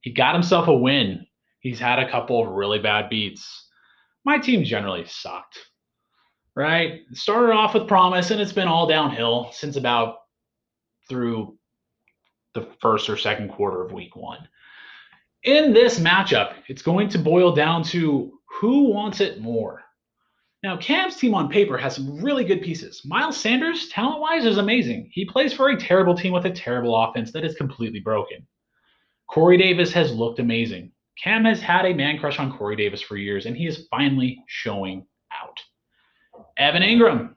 He 0.00 0.12
got 0.12 0.34
himself 0.34 0.68
a 0.68 0.74
win. 0.74 1.26
He's 1.60 1.80
had 1.80 1.98
a 1.98 2.10
couple 2.10 2.42
of 2.42 2.50
really 2.50 2.78
bad 2.78 3.08
beats. 3.08 3.68
My 4.24 4.38
team 4.38 4.64
generally 4.64 5.04
sucked, 5.06 5.58
right? 6.54 7.00
started 7.12 7.52
off 7.52 7.74
with 7.74 7.88
promise, 7.88 8.30
and 8.30 8.40
it's 8.40 8.52
been 8.52 8.68
all 8.68 8.86
downhill 8.86 9.50
since 9.52 9.76
about 9.76 10.16
through 11.08 11.56
the 12.54 12.68
first 12.80 13.08
or 13.08 13.16
second 13.16 13.48
quarter 13.48 13.82
of 13.82 13.92
week 13.92 14.14
one. 14.14 14.46
In 15.42 15.72
this 15.72 15.98
matchup, 15.98 16.54
it's 16.68 16.82
going 16.82 17.08
to 17.10 17.18
boil 17.18 17.54
down 17.54 17.82
to 17.84 18.38
who 18.60 18.90
wants 18.90 19.20
it 19.20 19.40
more. 19.40 19.82
Now, 20.64 20.78
Cam's 20.78 21.16
team 21.16 21.34
on 21.34 21.50
paper 21.50 21.76
has 21.76 21.94
some 21.94 22.22
really 22.22 22.42
good 22.42 22.62
pieces. 22.62 23.02
Miles 23.04 23.36
Sanders, 23.36 23.90
talent 23.90 24.22
wise, 24.22 24.46
is 24.46 24.56
amazing. 24.56 25.10
He 25.12 25.26
plays 25.26 25.52
for 25.52 25.68
a 25.68 25.78
terrible 25.78 26.16
team 26.16 26.32
with 26.32 26.46
a 26.46 26.50
terrible 26.50 26.96
offense 26.96 27.32
that 27.32 27.44
is 27.44 27.54
completely 27.54 28.00
broken. 28.00 28.46
Corey 29.30 29.58
Davis 29.58 29.92
has 29.92 30.14
looked 30.14 30.38
amazing. 30.38 30.90
Cam 31.22 31.44
has 31.44 31.60
had 31.60 31.84
a 31.84 31.92
man 31.92 32.18
crush 32.18 32.38
on 32.38 32.50
Corey 32.50 32.76
Davis 32.76 33.02
for 33.02 33.18
years, 33.18 33.44
and 33.44 33.54
he 33.54 33.66
is 33.66 33.86
finally 33.90 34.42
showing 34.46 35.04
out. 35.38 35.60
Evan 36.56 36.80
Engram 36.80 37.34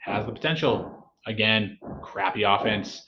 has 0.00 0.26
the 0.26 0.32
potential. 0.32 1.10
Again, 1.26 1.78
crappy 2.02 2.42
offense, 2.42 3.00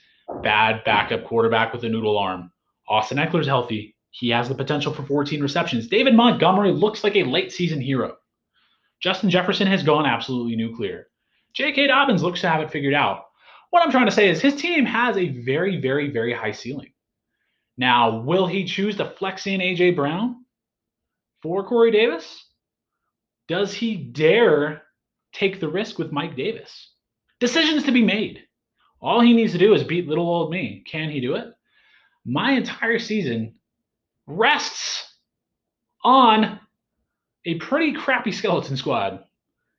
bad 0.42 0.82
backup 0.86 1.24
quarterback 1.24 1.74
with 1.74 1.84
a 1.84 1.90
noodle 1.90 2.16
arm. 2.16 2.50
Austin 2.88 3.18
Ekeler's 3.18 3.46
healthy. 3.46 3.94
He 4.12 4.30
has 4.30 4.48
the 4.48 4.54
potential 4.54 4.94
for 4.94 5.02
14 5.02 5.42
receptions. 5.42 5.88
David 5.88 6.14
Montgomery 6.14 6.72
looks 6.72 7.04
like 7.04 7.16
a 7.16 7.24
late 7.24 7.52
season 7.52 7.82
hero. 7.82 8.16
Justin 9.00 9.30
Jefferson 9.30 9.66
has 9.66 9.82
gone 9.82 10.06
absolutely 10.06 10.56
nuclear. 10.56 11.08
J.K. 11.54 11.86
Dobbins 11.86 12.22
looks 12.22 12.40
to 12.42 12.48
have 12.48 12.60
it 12.60 12.70
figured 12.70 12.94
out. 12.94 13.24
What 13.70 13.82
I'm 13.82 13.90
trying 13.90 14.06
to 14.06 14.12
say 14.12 14.28
is 14.28 14.40
his 14.40 14.56
team 14.56 14.84
has 14.86 15.16
a 15.16 15.28
very, 15.28 15.80
very, 15.80 16.10
very 16.10 16.32
high 16.32 16.52
ceiling. 16.52 16.92
Now, 17.76 18.18
will 18.20 18.46
he 18.46 18.64
choose 18.64 18.96
to 18.96 19.10
flex 19.10 19.46
in 19.46 19.60
A.J. 19.60 19.92
Brown 19.92 20.44
for 21.42 21.64
Corey 21.64 21.90
Davis? 21.90 22.46
Does 23.46 23.72
he 23.72 23.96
dare 23.96 24.82
take 25.32 25.60
the 25.60 25.68
risk 25.68 25.98
with 25.98 26.12
Mike 26.12 26.36
Davis? 26.36 26.92
Decisions 27.40 27.84
to 27.84 27.92
be 27.92 28.02
made. 28.02 28.42
All 29.00 29.20
he 29.20 29.32
needs 29.32 29.52
to 29.52 29.58
do 29.58 29.74
is 29.74 29.84
beat 29.84 30.08
little 30.08 30.28
old 30.28 30.50
me. 30.50 30.82
Can 30.86 31.10
he 31.10 31.20
do 31.20 31.36
it? 31.36 31.46
My 32.24 32.52
entire 32.52 32.98
season 32.98 33.54
rests 34.26 35.14
on 36.04 36.60
a 37.48 37.54
pretty 37.54 37.94
crappy 37.94 38.30
skeleton 38.30 38.76
squad. 38.76 39.24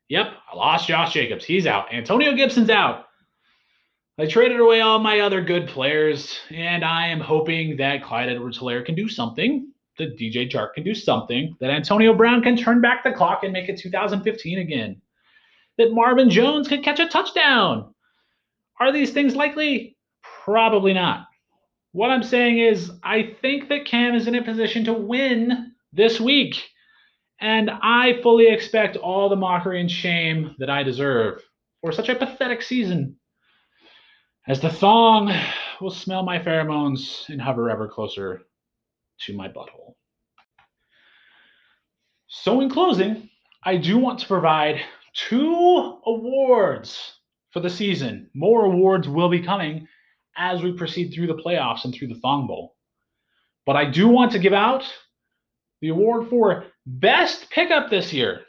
Yep, 0.08 0.26
I 0.52 0.56
lost 0.56 0.88
Josh 0.88 1.14
Jacobs. 1.14 1.46
He's 1.46 1.68
out. 1.68 1.94
Antonio 1.94 2.34
Gibson's 2.34 2.72
out. 2.72 3.06
I 4.18 4.26
traded 4.26 4.60
away 4.60 4.82
all 4.82 4.98
my 4.98 5.20
other 5.20 5.42
good 5.42 5.68
players, 5.68 6.40
and 6.50 6.84
I 6.84 7.08
am 7.08 7.20
hoping 7.20 7.78
that 7.78 8.04
Clyde 8.04 8.28
Edwards 8.28 8.58
Helaire 8.58 8.84
can 8.84 8.96
do 8.96 9.08
something, 9.08 9.72
that 10.00 10.18
DJ 10.18 10.52
Chark 10.52 10.74
can 10.74 10.84
do 10.84 10.96
something, 10.96 11.56
that 11.60 11.70
Antonio 11.70 12.16
Brown 12.16 12.42
can 12.42 12.58
turn 12.58 12.82
back 12.82 13.04
the 13.04 13.12
clock 13.12 13.44
and 13.44 13.54
make 13.54 13.70
it 13.70 13.78
2015 13.78 14.58
again, 14.58 15.00
that 15.78 15.94
Marvin 15.94 16.32
Jones 16.32 16.68
can 16.68 16.82
catch 16.82 17.00
a 17.00 17.08
touchdown. 17.08 17.94
Are 18.80 18.92
these 18.92 19.12
things 19.12 19.36
likely? 19.36 19.96
Probably 20.44 20.94
not. 20.94 21.28
What 21.92 22.10
I'm 22.10 22.24
saying 22.24 22.58
is, 22.58 22.92
I 23.04 23.36
think 23.42 23.70
that 23.70 23.86
Cam 23.86 24.16
is 24.16 24.28
in 24.28 24.36
a 24.36 24.44
position 24.44 24.86
to 24.86 24.94
win 24.94 25.74
this 25.94 26.20
week. 26.20 26.56
And 27.42 27.70
I 27.70 28.22
fully 28.22 28.48
expect 28.48 28.98
all 28.98 29.30
the 29.30 29.36
mockery 29.36 29.80
and 29.80 29.90
shame 29.90 30.56
that 30.60 30.70
I 30.70 30.84
deserve 30.84 31.42
for 31.82 31.92
such 31.92 32.10
a 32.10 32.16
pathetic 32.16 32.62
season. 32.62 33.16
As 34.48 34.60
the 34.60 34.70
thong 34.70 35.34
will 35.80 35.92
smell 35.92 36.24
my 36.24 36.40
pheromones 36.40 37.30
and 37.30 37.42
hover 37.42 37.70
ever 37.70 37.88
closer 37.88 38.42
to 39.22 39.36
my 39.36 39.48
butthole. 39.48 39.96
So, 42.28 42.62
in 42.62 42.70
closing, 42.70 43.30
I 43.64 43.78
do 43.78 43.98
want 43.98 44.20
to 44.20 44.28
provide 44.28 44.82
two 45.14 46.00
awards 46.06 47.20
for 47.52 47.60
the 47.60 47.70
season. 47.70 48.30
More 48.34 48.66
awards 48.66 49.08
will 49.08 49.30
be 49.30 49.42
coming 49.42 49.88
as 50.38 50.62
we 50.62 50.72
proceed 50.72 51.12
through 51.14 51.28
the 51.28 51.36
playoffs 51.36 51.86
and 51.86 51.94
through 51.94 52.10
the 52.10 52.20
Thong 52.20 52.48
Bowl. 52.48 52.76
But 53.66 53.76
I 53.76 53.90
do 53.90 54.08
want 54.08 54.32
to 54.34 54.40
give 54.40 54.54
out 54.54 54.84
the 55.82 55.90
award 55.90 56.30
for 56.30 56.66
best 56.90 57.50
pickup 57.52 57.90
this 57.90 58.12
year. 58.12 58.42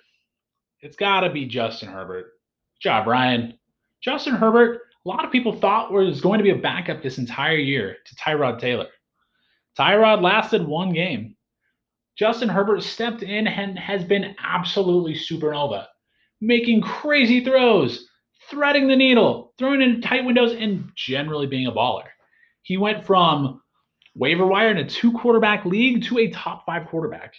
It's 0.81 0.97
got 0.97 1.21
to 1.21 1.31
be 1.31 1.47
Justin 1.47 1.91
Herbert. 1.91 2.25
Good 2.83 2.89
job, 2.89 3.07
Ryan. 3.07 3.59
Justin 4.03 4.35
Herbert, 4.35 4.81
a 5.05 5.09
lot 5.09 5.25
of 5.25 5.33
people 5.33 5.53
thought 5.53 5.93
was 5.93 6.23
going 6.23 6.39
to 6.39 6.45
be 6.45 6.51
a 6.51 6.57
backup 6.57 7.03
this 7.03 7.19
entire 7.19 7.57
year 7.57 7.97
to 8.07 8.17
Tyrod 8.17 8.59
Taylor. 8.59 8.87
Tyrod 9.79 10.23
lasted 10.23 10.67
one 10.67 10.93
game. 10.93 11.37
Justin 12.19 12.49
Herbert 12.49 12.83
stepped 12.83 13.23
in 13.23 13.47
and 13.47 13.79
has 13.79 14.05
been 14.05 14.35
absolutely 14.43 15.15
supernova, 15.15 15.87
making 16.41 16.81
crazy 16.81 17.45
throws, 17.45 18.07
threading 18.51 18.89
the 18.89 18.97
needle, 18.97 19.53
throwing 19.59 19.83
in 19.83 20.01
tight 20.01 20.25
windows, 20.25 20.53
and 20.53 20.91
generally 20.97 21.47
being 21.47 21.67
a 21.67 21.73
baller. 21.73 22.09
He 22.63 22.77
went 22.77 23.07
from 23.07 23.63
waiver 24.15 24.47
wire 24.47 24.71
in 24.71 24.79
a 24.79 24.89
two 24.89 25.13
quarterback 25.13 25.65
league 25.65 26.05
to 26.05 26.19
a 26.19 26.31
top 26.31 26.65
five 26.67 26.87
quarterback. 26.89 27.35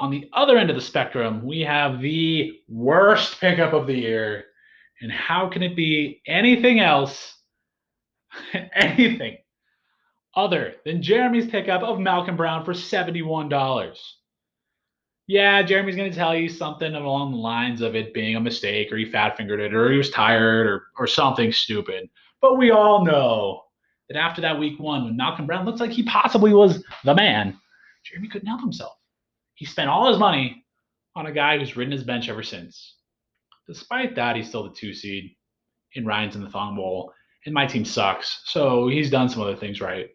On 0.00 0.10
the 0.10 0.28
other 0.32 0.58
end 0.58 0.70
of 0.70 0.76
the 0.76 0.82
spectrum, 0.82 1.44
we 1.44 1.60
have 1.60 2.00
the 2.00 2.60
worst 2.68 3.40
pickup 3.40 3.72
of 3.72 3.86
the 3.86 3.94
year. 3.94 4.46
And 5.00 5.10
how 5.12 5.48
can 5.48 5.62
it 5.62 5.76
be 5.76 6.20
anything 6.26 6.80
else, 6.80 7.36
anything 8.74 9.38
other 10.34 10.74
than 10.84 11.02
Jeremy's 11.02 11.46
pickup 11.46 11.82
of 11.82 12.00
Malcolm 12.00 12.36
Brown 12.36 12.64
for 12.64 12.72
$71? 12.72 13.98
Yeah, 15.26 15.62
Jeremy's 15.62 15.96
going 15.96 16.10
to 16.10 16.16
tell 16.16 16.34
you 16.36 16.48
something 16.48 16.94
along 16.94 17.32
the 17.32 17.38
lines 17.38 17.80
of 17.80 17.94
it 17.94 18.12
being 18.12 18.36
a 18.36 18.40
mistake 18.40 18.92
or 18.92 18.96
he 18.96 19.06
fat 19.06 19.36
fingered 19.36 19.60
it 19.60 19.74
or 19.74 19.90
he 19.90 19.96
was 19.96 20.10
tired 20.10 20.66
or, 20.66 20.82
or 20.98 21.06
something 21.06 21.50
stupid. 21.50 22.10
But 22.42 22.58
we 22.58 22.72
all 22.72 23.04
know 23.04 23.62
that 24.08 24.18
after 24.18 24.42
that 24.42 24.58
week 24.58 24.78
one, 24.78 25.04
when 25.04 25.16
Malcolm 25.16 25.46
Brown 25.46 25.64
looks 25.64 25.80
like 25.80 25.92
he 25.92 26.02
possibly 26.02 26.52
was 26.52 26.84
the 27.04 27.14
man, 27.14 27.58
Jeremy 28.04 28.28
couldn't 28.28 28.48
help 28.48 28.60
himself. 28.60 28.92
He 29.54 29.64
spent 29.66 29.88
all 29.88 30.08
his 30.08 30.18
money 30.18 30.64
on 31.16 31.26
a 31.26 31.32
guy 31.32 31.58
who's 31.58 31.76
ridden 31.76 31.92
his 31.92 32.04
bench 32.04 32.28
ever 32.28 32.42
since. 32.42 32.96
Despite 33.68 34.16
that, 34.16 34.36
he's 34.36 34.48
still 34.48 34.64
the 34.64 34.74
two 34.74 34.92
seed 34.92 35.36
in 35.94 36.04
Ryan's 36.04 36.36
in 36.36 36.42
the 36.42 36.50
Thong 36.50 36.76
Bowl, 36.76 37.12
and 37.46 37.54
my 37.54 37.66
team 37.66 37.84
sucks. 37.84 38.42
So 38.46 38.88
he's 38.88 39.10
done 39.10 39.28
some 39.28 39.42
other 39.42 39.56
things 39.56 39.80
right. 39.80 40.08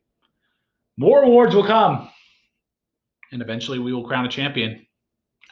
More 0.98 1.24
awards 1.24 1.56
will 1.56 1.66
come, 1.66 2.10
and 3.32 3.42
eventually 3.42 3.80
we 3.80 3.94
will 3.94 4.08
crown 4.08 4.26
a 4.26 4.30
champion. 4.30 4.86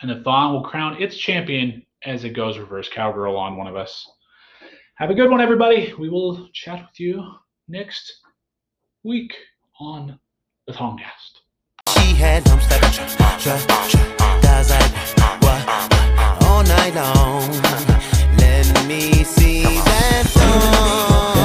And 0.02 0.12
the 0.12 0.22
Thong 0.24 0.54
will 0.54 0.64
crown 0.64 1.02
its 1.02 1.18
champion 1.18 1.84
as 2.04 2.24
it 2.24 2.32
goes 2.32 2.58
reverse 2.58 2.90
cowgirl 2.90 3.38
on 3.38 3.58
one 3.58 3.68
of 3.68 3.76
us. 3.76 4.06
Have 4.96 5.10
a 5.10 5.16
good 5.16 5.32
one, 5.32 5.42
everybody. 5.42 5.94
We 5.98 6.10
will 6.10 6.50
chat 6.54 6.82
with 6.82 7.00
you 7.00 7.24
next 7.68 8.12
week 9.04 9.34
on 9.80 10.20
the 10.68 10.74
Thongcast 10.74 11.47
she 12.08 12.16
had 12.16 12.44
them 12.46 12.60
stepping 12.62 12.92
Guys 14.42 14.70
like 14.70 14.92
what? 15.44 16.44
All 16.44 16.64
night 16.64 16.96
long. 16.96 17.52
Let 18.38 18.88
me 18.88 19.24
see 19.24 19.64
that 19.64 20.26
song. 20.28 21.37